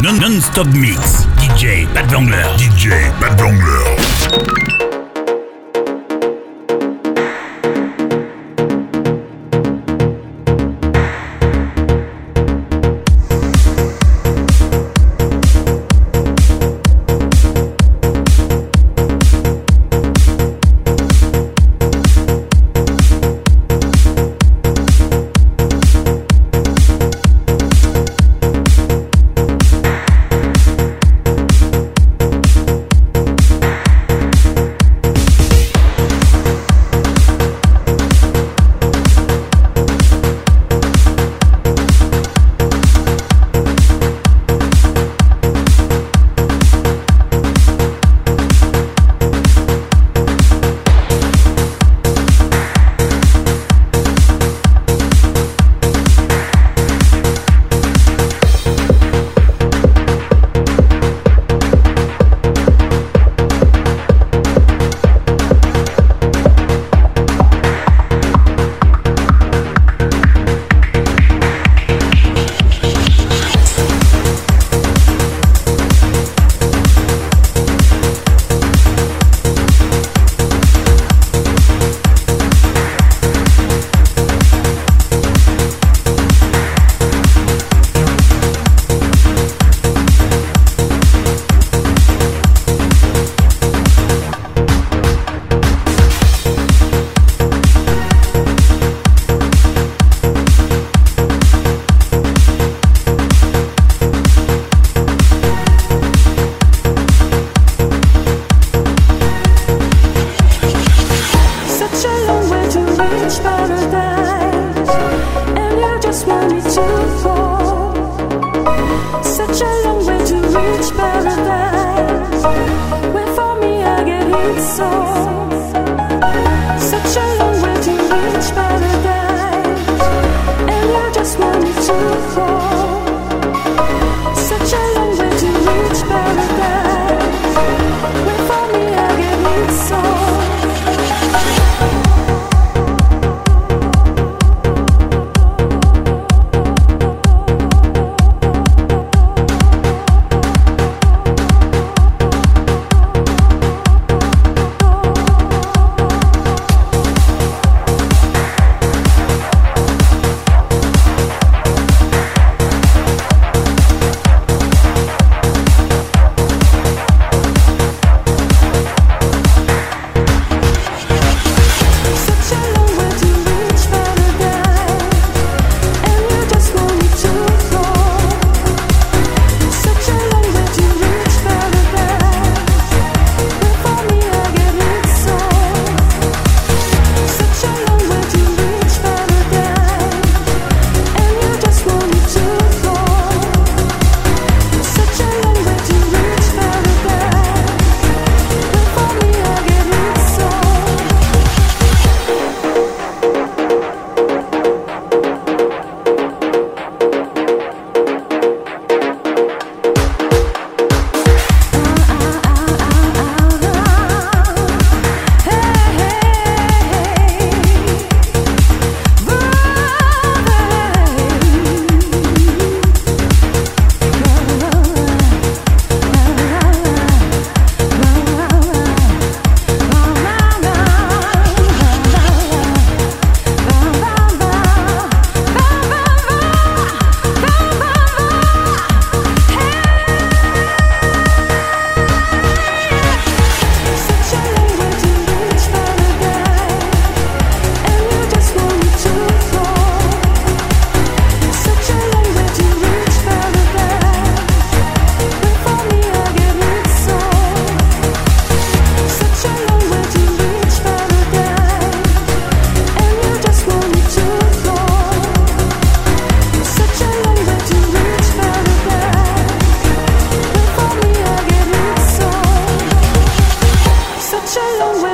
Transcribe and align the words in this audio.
Non-stop 0.00 0.66
mix. 0.72 1.28
DJ 1.36 1.86
Pat 1.92 2.10
Vangler. 2.10 2.48
DJ 2.56 3.12
Pat 3.20 3.38
Vangler. 3.38 5.01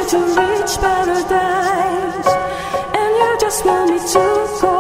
to 0.09 0.17
reach 0.17 0.79
paradise, 0.81 2.33
and 2.95 3.11
you 3.21 3.37
just 3.41 3.65
want 3.67 3.91
me 3.91 3.99
to 3.99 4.25
go. 4.63 4.77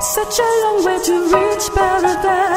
Such 0.00 0.38
a 0.38 0.50
long 0.62 0.84
way 0.84 0.98
to 1.02 1.14
reach 1.34 1.70
paradise. 1.74 2.47